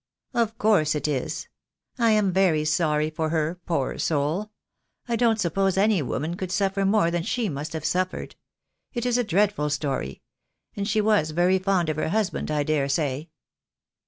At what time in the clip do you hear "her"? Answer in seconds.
3.29-3.59, 11.97-12.09